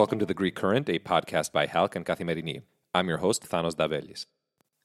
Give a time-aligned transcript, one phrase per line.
[0.00, 2.62] Welcome to The Greek Current, a podcast by Halk and Kathimerini.
[2.94, 4.24] I'm your host, Thanos Davelis.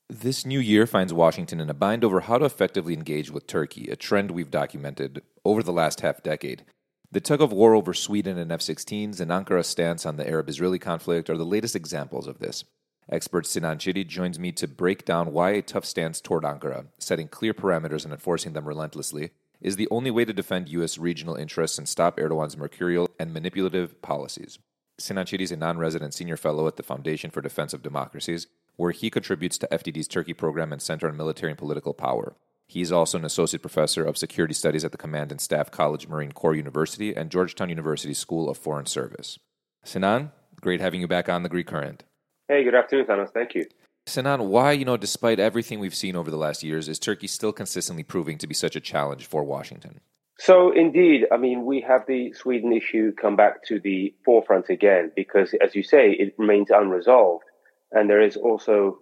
[0.09, 3.87] This new year finds Washington in a bind over how to effectively engage with Turkey,
[3.87, 6.65] a trend we've documented over the last half decade.
[7.13, 10.49] The tug of war over Sweden and F 16s and Ankara's stance on the Arab
[10.49, 12.65] Israeli conflict are the latest examples of this.
[13.09, 17.29] Expert Sinan Ciddi joins me to break down why a tough stance toward Ankara, setting
[17.29, 20.97] clear parameters and enforcing them relentlessly, is the only way to defend U.S.
[20.97, 24.59] regional interests and stop Erdogan's mercurial and manipulative policies.
[24.97, 28.47] Sinan Ciddi is a non resident senior fellow at the Foundation for Defense of Democracies,
[28.77, 32.35] where he contributes to FDD's Turkey program and Center on Military and Political Power.
[32.67, 36.07] He is also an associate professor of security studies at the Command and Staff College
[36.07, 39.37] Marine Corps University and Georgetown University School of Foreign Service.
[39.83, 40.31] Sinan,
[40.61, 42.03] great having you back on the Greek Current.
[42.47, 43.31] Hey, good afternoon, Thanos.
[43.31, 43.65] Thank you.
[44.07, 47.51] Sinan, why, you know, despite everything we've seen over the last years, is Turkey still
[47.51, 49.99] consistently proving to be such a challenge for Washington?
[50.37, 55.11] So, indeed, I mean, we have the Sweden issue come back to the forefront again
[55.15, 57.45] because, as you say, it remains unresolved.
[57.91, 58.99] And there is also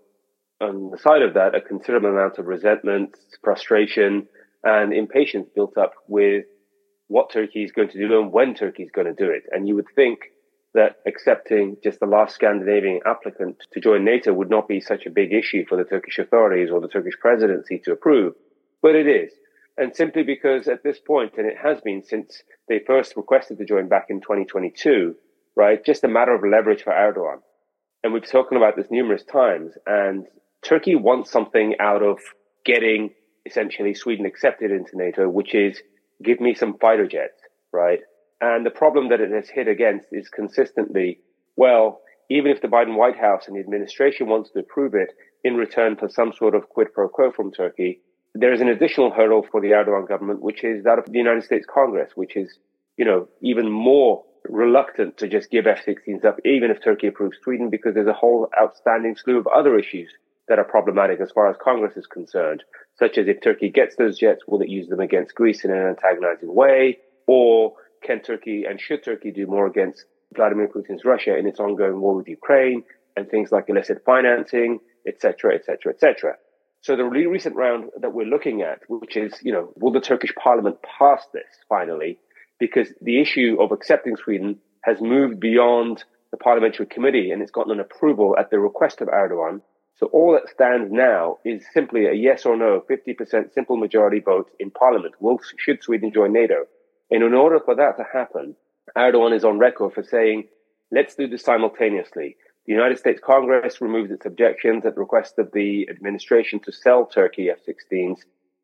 [0.62, 4.28] on the side of that, a considerable amount of resentment, frustration,
[4.64, 6.46] and impatience built up with
[7.08, 9.44] what Turkey is going to do and when Turkey is going to do it.
[9.52, 10.20] And you would think
[10.74, 15.12] that accepting just the last Scandinavian applicant to join NATO would not be such a
[15.12, 18.34] big issue for the Turkish authorities or the Turkish presidency to approve,
[18.82, 19.32] but it is.
[19.78, 23.66] And simply because at this point, and it has been since they first requested to
[23.66, 25.16] join back in 2022,
[25.56, 27.42] right, just a matter of leverage for Erdogan.
[28.04, 29.74] And we've spoken about this numerous times.
[29.88, 30.28] And
[30.64, 32.20] Turkey wants something out of
[32.66, 33.12] getting
[33.46, 35.82] essentially Sweden accepted into NATO, which is
[36.24, 37.40] give me some fighter jets,
[37.72, 38.00] right?
[38.40, 41.20] And the problem that it has hit against is consistently,
[41.56, 45.10] well, even if the Biden White House and the administration wants to approve it
[45.44, 48.02] in return for some sort of quid pro quo from Turkey,
[48.36, 51.44] there is an additional hurdle for the Erdogan government, which is that of the United
[51.44, 52.58] States Congress, which is,
[52.98, 57.70] you know, even more reluctant to just give F-16s up, even if Turkey approves Sweden,
[57.70, 60.12] because there's a whole outstanding slew of other issues
[60.48, 62.64] that are problematic as far as Congress is concerned,
[62.98, 65.88] such as if Turkey gets those jets, will it use them against Greece in an
[65.88, 66.98] antagonizing way?
[67.28, 72.02] Or can Turkey and should Turkey do more against Vladimir Putin's Russia in its ongoing
[72.02, 72.84] war with Ukraine
[73.16, 76.36] and things like illicit financing, etc., etc., etc.
[76.84, 80.00] So the really recent round that we're looking at, which is, you know, will the
[80.00, 82.20] Turkish parliament pass this finally?
[82.60, 87.72] Because the issue of accepting Sweden has moved beyond the parliamentary committee and it's gotten
[87.72, 89.62] an approval at the request of Erdogan
[89.96, 94.50] so all that stands now is simply a yes or no, 50% simple majority vote
[94.60, 95.16] in parliament.
[95.20, 96.66] Will, should Sweden join NATO?
[97.12, 98.56] And in order for that to happen,
[98.98, 100.48] Erdogan is on record for saying,
[100.92, 102.38] let's do this simultaneously.
[102.66, 107.06] The United States Congress removes its objections at the request of the administration to sell
[107.06, 108.20] Turkey F-16s,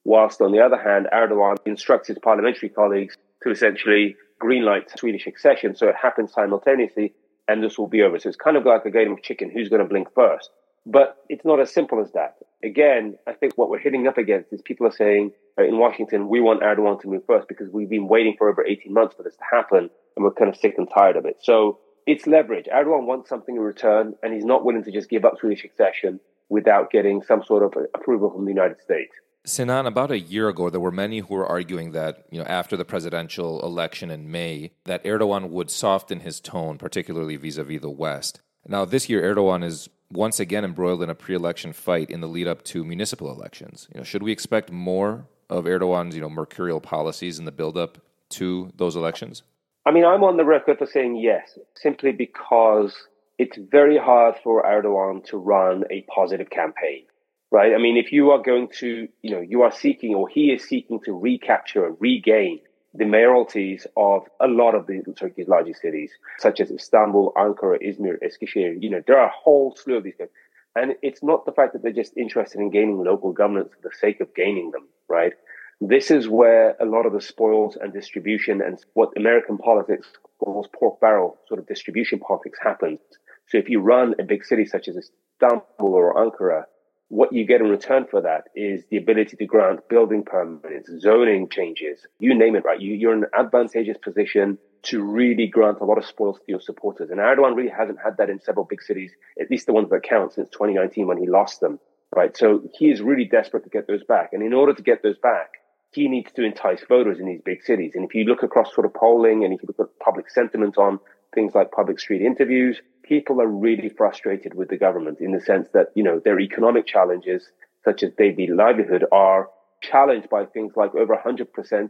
[0.05, 5.75] whilst on the other hand, Erdogan instructs his parliamentary colleagues to essentially greenlight Swedish accession.
[5.75, 7.13] So it happens simultaneously
[7.49, 8.17] and this will be over.
[8.19, 9.51] So it's kind of like a game of chicken.
[9.51, 10.49] Who's going to blink first?
[10.85, 12.35] But it's not as simple as that.
[12.63, 16.29] Again, I think what we're hitting up against is people are saying uh, in Washington,
[16.29, 19.23] we want Erdogan to move first because we've been waiting for over 18 months for
[19.23, 21.37] this to happen and we're kind of sick and tired of it.
[21.41, 22.65] So it's leverage.
[22.65, 26.19] Erdogan wants something in return and he's not willing to just give up Swedish accession
[26.49, 29.13] without getting some sort of approval from the United States.
[29.45, 32.75] Sinan, about a year ago, there were many who were arguing that, you know, after
[32.75, 38.41] the presidential election in May, that Erdogan would soften his tone, particularly vis-a-vis the West.
[38.67, 42.47] Now, this year, Erdogan is once again embroiled in a pre-election fight in the lead
[42.47, 43.87] up to municipal elections.
[43.93, 47.77] You know, should we expect more of Erdogan's, you know, mercurial policies in the build
[47.77, 47.99] up
[48.29, 49.43] to those elections?
[49.85, 52.95] I mean, I'm on the record for saying yes, simply because
[53.37, 57.05] it's very hard for Erdogan to run a positive campaign,
[57.51, 57.73] right?
[57.73, 60.63] I mean, if you are going to, you know, you are seeking or he is
[60.63, 62.59] seeking to recapture and regain
[62.93, 68.17] the mayoralties of a lot of the Turkey's largest cities, such as Istanbul, Ankara, Izmir,
[68.23, 68.81] Eskişehir.
[68.81, 70.31] You know, there are a whole slew of these things.
[70.75, 73.95] And it's not the fact that they're just interested in gaining local governance for the
[73.95, 75.33] sake of gaining them, right?
[75.81, 80.07] This is where a lot of the spoils and distribution and what American politics
[80.39, 82.99] calls pork barrel sort of distribution politics happens.
[83.47, 86.63] So if you run a big city such as Istanbul or Ankara,
[87.07, 91.47] what you get in return for that is the ability to grant building permits, zoning
[91.49, 92.79] changes, you name it, right?
[92.79, 96.61] You, you're in an advantageous position to really grant a lot of spoils to your
[96.61, 97.09] supporters.
[97.09, 100.03] And Erdogan really hasn't had that in several big cities, at least the ones that
[100.03, 101.79] count since 2019 when he lost them,
[102.15, 102.35] right?
[102.35, 104.29] So he is really desperate to get those back.
[104.33, 105.51] And in order to get those back,
[105.91, 107.93] he needs to entice voters in these big cities.
[107.95, 110.77] And if you look across sort of polling and if you look at public sentiment
[110.77, 110.99] on
[111.33, 115.67] things like public street interviews, people are really frustrated with the government in the sense
[115.73, 117.49] that, you know, their economic challenges,
[117.83, 119.49] such as daily livelihood, are
[119.81, 121.89] challenged by things like over 100%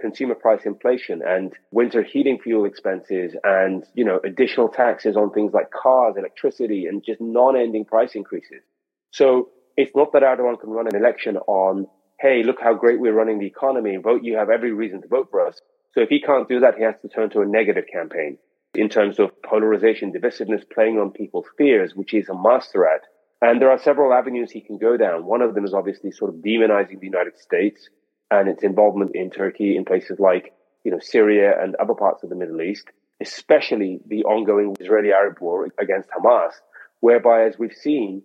[0.00, 5.52] consumer price inflation and winter heating fuel expenses and, you know, additional taxes on things
[5.52, 8.62] like cars, electricity, and just non-ending price increases.
[9.10, 11.86] So it's not that Erdogan can run an election on,
[12.20, 13.96] hey, look how great we're running the economy.
[13.96, 15.60] Vote, you have every reason to vote for us.
[15.92, 18.36] So if he can't do that, he has to turn to a negative campaign
[18.74, 23.02] in terms of polarization, divisiveness, playing on people's fears, which he's a master at.
[23.40, 25.24] And there are several avenues he can go down.
[25.24, 27.88] One of them is obviously sort of demonizing the United States
[28.30, 30.52] and its involvement in Turkey in places like,
[30.84, 32.86] you know, Syria and other parts of the Middle East,
[33.20, 36.52] especially the ongoing Israeli Arab war against Hamas,
[37.00, 38.22] whereby, as we've seen,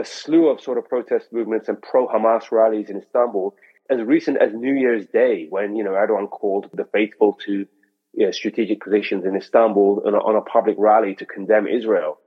[0.00, 3.54] a slew of sort of protest movements and pro Hamas rallies in Istanbul
[3.90, 7.66] as recent as New Year's Day, when, you know, Erdogan called the faithful to
[8.14, 12.18] you know, strategic positions in Istanbul on a, on a public rally to condemn Israel.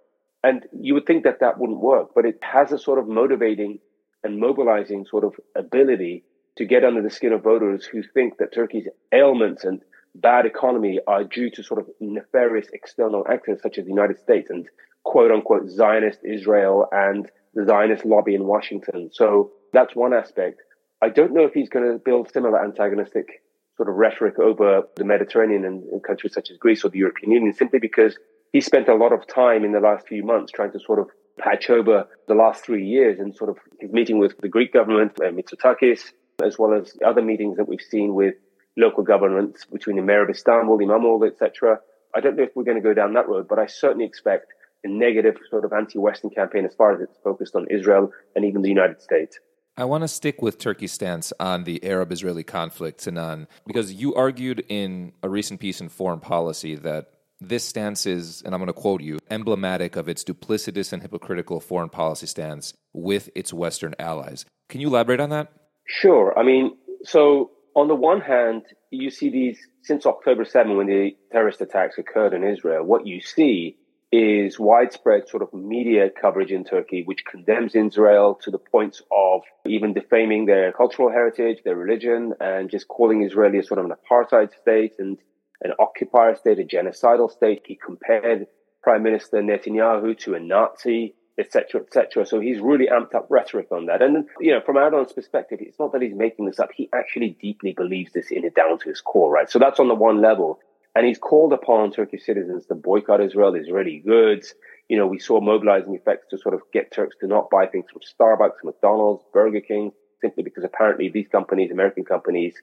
[0.43, 3.79] And you would think that that wouldn't work, but it has a sort of motivating
[4.23, 6.25] and mobilizing sort of ability
[6.57, 9.81] to get under the skin of voters who think that Turkey's ailments and
[10.15, 14.49] bad economy are due to sort of nefarious external actors such as the United States
[14.49, 14.67] and
[15.03, 19.09] quote unquote Zionist Israel and the Zionist lobby in Washington.
[19.11, 20.61] So that's one aspect.
[21.01, 23.43] I don't know if he's going to build similar antagonistic
[23.75, 27.31] sort of rhetoric over the Mediterranean and, and countries such as Greece or the European
[27.31, 28.17] Union simply because
[28.51, 31.09] he spent a lot of time in the last few months trying to sort of
[31.39, 35.13] patch over the last three years and sort of his meeting with the Greek government,
[35.19, 36.11] uh, Mitsotakis,
[36.43, 38.35] as well as other meetings that we've seen with
[38.77, 41.79] local governments between the mayor of Istanbul, Imamoglu, etc.
[42.15, 44.53] I don't know if we're going to go down that road, but I certainly expect
[44.89, 48.69] negative sort of anti-Western campaign as far as it's focused on Israel and even the
[48.69, 49.39] United States.
[49.75, 54.13] I want to stick with Turkey's stance on the Arab Israeli conflict, Sinan, because you
[54.13, 57.07] argued in a recent piece in Foreign Policy that
[57.41, 61.59] this stance is, and I'm going to quote you, emblematic of its duplicitous and hypocritical
[61.59, 64.45] foreign policy stance with its Western allies.
[64.69, 65.51] Can you elaborate on that?
[65.87, 66.37] Sure.
[66.37, 71.17] I mean, so on the one hand, you see these since October 7, when the
[71.31, 73.77] terrorist attacks occurred in Israel, what you see
[74.13, 79.41] is widespread sort of media coverage in Turkey, which condemns Israel to the point of
[79.65, 83.91] even defaming their cultural heritage, their religion, and just calling Israel a sort of an
[83.91, 85.17] apartheid state and
[85.61, 87.63] an occupier state, a genocidal state.
[87.65, 88.45] He compared
[88.83, 92.27] Prime Minister Netanyahu to a Nazi, etc., etc.
[92.27, 94.03] So he's really amped up rhetoric on that.
[94.03, 96.69] And, you know, from Erdogan's perspective, it's not that he's making this up.
[96.75, 99.49] He actually deeply believes this in it down to his core, right?
[99.49, 100.59] So that's on the one level.
[100.95, 104.53] And he's called upon Turkish citizens to boycott Israel, Israeli goods.
[104.89, 107.85] You know, we saw mobilizing effects to sort of get Turks to not buy things
[107.91, 109.91] from Starbucks, McDonald's, Burger King,
[110.21, 112.53] simply because apparently these companies, American companies,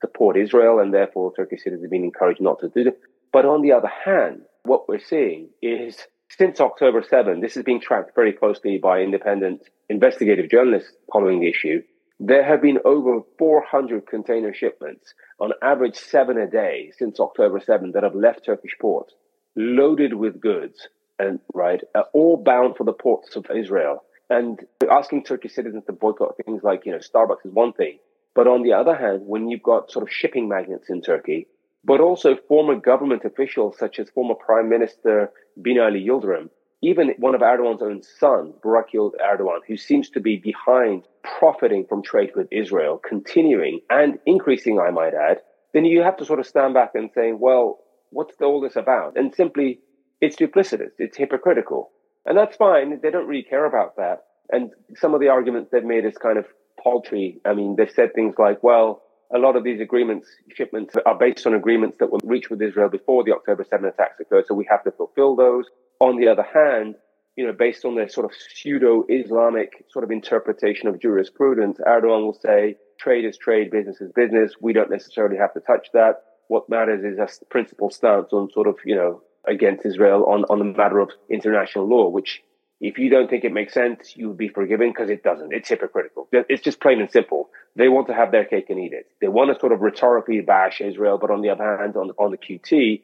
[0.00, 3.00] support Israel and therefore Turkish citizens have been encouraged not to do it.
[3.32, 5.96] But on the other hand, what we're seeing is
[6.30, 11.48] since October 7, this is being tracked very closely by independent investigative journalists following the
[11.48, 11.82] issue.
[12.22, 17.92] There have been over 400 container shipments, on average seven a day since October 7,
[17.92, 19.14] that have left Turkish ports,
[19.56, 20.86] loaded with goods,
[21.18, 24.04] and right, uh, all bound for the ports of Israel.
[24.28, 24.60] And
[24.92, 27.98] asking Turkish citizens to boycott things like, you know, Starbucks is one thing.
[28.34, 31.46] But on the other hand, when you've got sort of shipping magnates in Turkey,
[31.84, 36.50] but also former government officials such as former Prime Minister Binali Yildirim,
[36.82, 41.04] even one of Erdogan's own sons, Burak Erdogan, who seems to be behind
[41.38, 45.40] profiting from trade with Israel, continuing and increasing, I might add,
[45.74, 49.16] then you have to sort of stand back and say, well, what's all this about?
[49.16, 49.80] And simply,
[50.20, 51.90] it's duplicitous, it's hypocritical.
[52.26, 53.00] And that's fine.
[53.02, 54.24] They don't really care about that.
[54.50, 56.46] And some of the arguments they've made is kind of
[56.82, 57.40] paltry.
[57.44, 59.02] I mean, they've said things like, well,
[59.34, 62.88] a lot of these agreements, shipments are based on agreements that were reached with Israel
[62.88, 64.44] before the October 7 attacks occurred.
[64.46, 65.66] So we have to fulfill those.
[66.00, 66.96] On the other hand,
[67.36, 72.24] you know, based on their sort of pseudo Islamic sort of interpretation of jurisprudence, Erdogan
[72.24, 74.54] will say trade is trade, business is business.
[74.60, 76.22] We don't necessarily have to touch that.
[76.48, 80.58] What matters is a principal stance on sort of, you know, against Israel on, on
[80.58, 82.42] the matter of international law, which
[82.80, 85.52] if you don't think it makes sense, you would be forgiven because it doesn't.
[85.52, 86.28] It's hypocritical.
[86.32, 87.39] It's just plain and simple.
[87.80, 89.06] They want to have their cake and eat it.
[89.22, 92.30] They want to sort of rhetorically bash Israel, but on the other hand, on, on
[92.30, 93.00] the QT,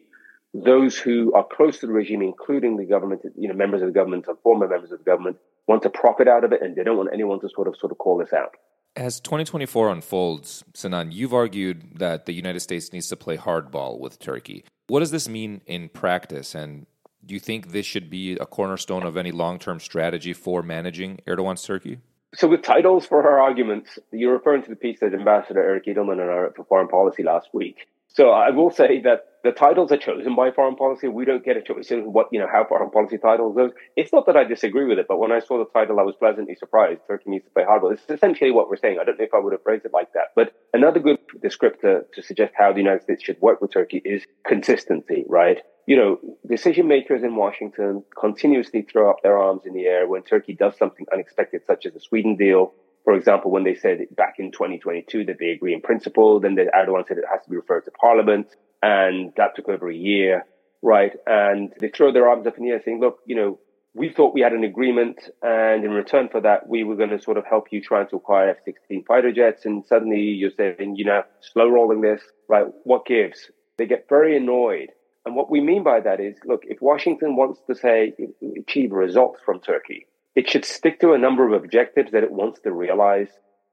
[0.52, 3.94] those who are close to the regime, including the government, you know, members of the
[3.94, 6.84] government and former members of the government, want to profit out of it, and they
[6.84, 8.50] don't want anyone to sort of sort of call this out.
[8.96, 14.18] As 2024 unfolds, Sinan, you've argued that the United States needs to play hardball with
[14.18, 14.66] Turkey.
[14.88, 16.84] What does this mean in practice, and
[17.24, 21.62] do you think this should be a cornerstone of any long-term strategy for managing Erdogan's
[21.62, 22.00] Turkey?
[22.34, 26.20] So, with titles for her arguments, you're referring to the piece that Ambassador Eric Edelman
[26.20, 29.96] and our for foreign policy last week So I will say that the titles are
[29.96, 31.06] chosen by foreign policy.
[31.06, 33.72] We don't get a choice in what, you know, how foreign policy titles goes.
[33.94, 36.16] It's not that I disagree with it, but when I saw the title, I was
[36.16, 37.02] pleasantly surprised.
[37.06, 37.90] Turkey needs to play hardball.
[37.90, 38.98] This is essentially what we're saying.
[39.00, 42.02] I don't know if I would have phrased it like that, but another good descriptor
[42.12, 45.60] to suggest how the United States should work with Turkey is consistency, right?
[45.86, 50.22] You know, decision makers in Washington continuously throw up their arms in the air when
[50.22, 52.74] Turkey does something unexpected, such as the Sweden deal
[53.06, 56.64] for example, when they said back in 2022 that they agree in principle, then the
[56.74, 58.48] Erdogan said it has to be referred to parliament.
[58.82, 60.44] And that took over a year,
[60.82, 61.12] right?
[61.24, 63.60] And they throw their arms up in the air saying, look, you know,
[63.94, 65.20] we thought we had an agreement.
[65.40, 68.16] And in return for that, we were going to sort of help you trying to
[68.16, 69.64] acquire F-16 fighter jets.
[69.66, 72.66] And suddenly you're saying, you know, slow rolling this, right?
[72.82, 73.52] What gives?
[73.78, 74.88] They get very annoyed.
[75.26, 78.14] And what we mean by that is, look, if Washington wants to say
[78.56, 80.06] achieve results from Turkey,
[80.36, 83.28] it should stick to a number of objectives that it wants to realize.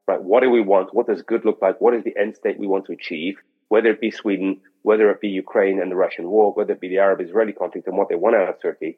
[0.07, 0.22] Right?
[0.22, 0.93] What do we want?
[0.93, 1.79] What does good look like?
[1.79, 3.36] What is the end state we want to achieve?
[3.69, 6.89] Whether it be Sweden, whether it be Ukraine and the Russian war, whether it be
[6.89, 8.98] the Arab-Israeli conflict and what they want out of Turkey.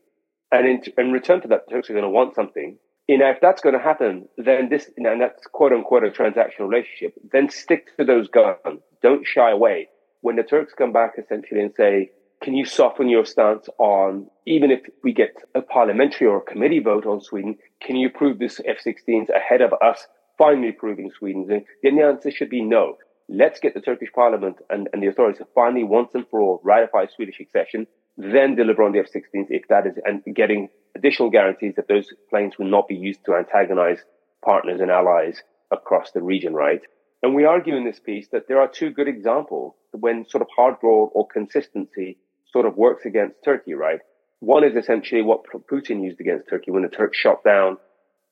[0.52, 2.78] And in, in return for that, are going to want something.
[3.08, 6.10] You know, if that's going to happen, then this, you and that's quote unquote a
[6.10, 8.82] transactional relationship, then stick to those guns.
[9.04, 9.90] Don't shy away.
[10.22, 12.10] When the Turks come back essentially and say,
[12.46, 16.78] can you soften your stance on, even if we get a parliamentary or a committee
[16.78, 20.06] vote on Sweden, can you approve this F-16s ahead of us
[20.38, 21.50] finally approving Sweden's?
[21.50, 22.98] And the answer should be no.
[23.28, 26.62] Let's get the Turkish parliament and, and the authorities to finally once and for all
[26.64, 31.74] ratify Swedish accession, then deliver on the F-16s if that is, and getting additional guarantees
[31.78, 34.04] that those planes will not be used to antagonize
[34.44, 36.82] partners and allies across the region, right?
[37.24, 40.48] And we argue in this piece that there are two good examples when sort of
[40.56, 42.20] hard draw or consistency
[42.56, 44.00] sort of works against Turkey, right?
[44.40, 47.78] One is essentially what Putin used against Turkey when the Turks shot down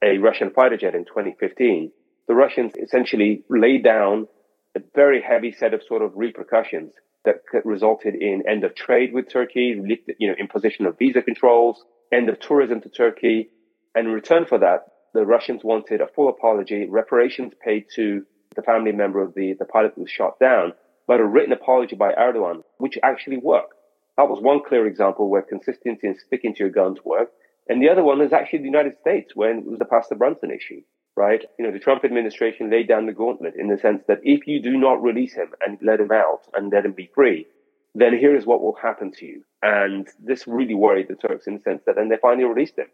[0.02, 1.92] a Russian fighter jet in 2015.
[2.30, 4.30] The Russians essentially laid down
[4.78, 6.94] a very heavy set of sort of repercussions
[7.26, 9.76] that resulted in end of trade with Turkey,
[10.18, 13.50] you know, imposition of visa controls, end of tourism to Turkey.
[13.94, 18.26] And in return for that, the Russians wanted a full apology, reparations paid to
[18.56, 20.72] the family member of the, the pilot who was shot down,
[21.08, 23.74] but a written apology by Erdogan, which actually worked.
[24.18, 27.30] That was one clear example where consistency and sticking to your guns work.
[27.68, 30.52] And the other one is actually the United States when it was the Pastor Brunson
[30.52, 30.82] issue,
[31.16, 31.44] right?
[31.58, 34.62] You know, the Trump administration laid down the gauntlet in the sense that if you
[34.62, 37.48] do not release him and let him out and let him be free,
[37.96, 39.44] then here is what will happen to you.
[39.62, 42.88] And this really worried the Turks in the sense that then they finally released him.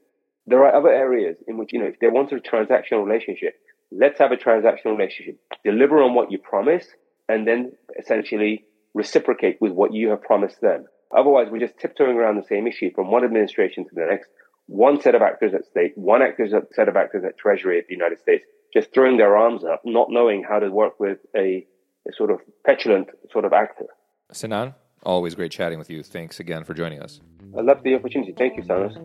[0.46, 3.56] There are other areas in which, you know, if they want a transactional relationship,
[3.92, 5.40] let's have a transactional relationship.
[5.64, 6.88] Deliver on what you promise
[7.28, 10.86] and then essentially reciprocate with what you have promised them.
[11.16, 14.30] Otherwise, we're just tiptoeing around the same issue from one administration to the next,
[14.68, 17.96] one set of actors at state, one actors, set of actors at Treasury at the
[17.96, 21.66] United States, just throwing their arms up, not knowing how to work with a,
[22.08, 23.88] a sort of petulant sort of actor.
[24.32, 26.04] Sinan, always great chatting with you.
[26.04, 27.20] Thanks again for joining us.
[27.58, 28.34] I love the opportunity.
[28.38, 28.96] Thank you, Thanos.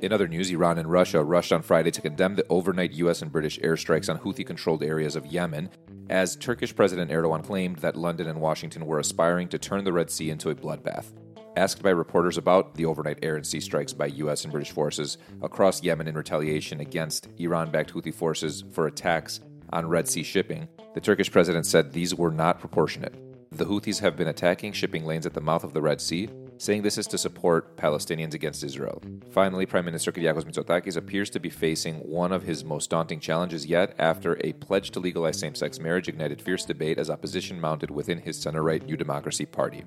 [0.00, 3.20] In other news, Iran and Russia rushed on Friday to condemn the overnight U.S.
[3.20, 5.68] and British airstrikes on Houthi controlled areas of Yemen,
[6.10, 10.10] as Turkish President Erdogan claimed that London and Washington were aspiring to turn the Red
[10.10, 11.12] Sea into a bloodbath.
[11.56, 14.44] Asked by reporters about the overnight air and sea strikes by U.S.
[14.44, 19.40] and British forces across Yemen in retaliation against Iran backed Houthi forces for attacks
[19.72, 23.14] on Red Sea shipping, the Turkish president said these were not proportionate.
[23.52, 26.28] The Houthis have been attacking shipping lanes at the mouth of the Red Sea
[26.60, 29.00] saying this is to support Palestinians against Israel.
[29.30, 33.64] Finally, Prime Minister Kyriakos Mitsotakis appears to be facing one of his most daunting challenges
[33.64, 37.90] yet after a pledge to legalize same sex marriage ignited fierce debate as opposition mounted
[37.90, 39.84] within his center right New Democracy Party.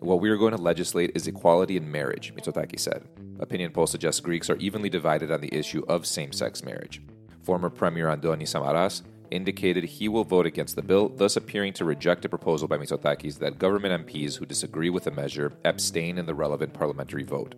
[0.00, 3.04] What we are going to legislate is equality in marriage, Mitsotakis said.
[3.38, 7.00] Opinion polls suggest Greeks are evenly divided on the issue of same sex marriage.
[7.44, 12.24] Former Premier Andoni Samaras indicated he will vote against the bill, thus appearing to reject
[12.24, 16.34] a proposal by Mitsotakis that government MPs who disagree with the measure abstain in the
[16.34, 17.54] relevant parliamentary vote.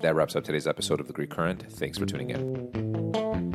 [0.00, 1.64] That wraps up today's episode of The Greek Current.
[1.70, 3.49] Thanks for tuning in.